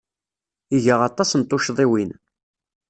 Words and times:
Iga 0.77 0.95
aṭas 1.09 1.31
n 1.35 1.41
tuccḍiwin. 1.43 2.11